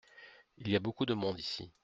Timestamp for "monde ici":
1.13-1.71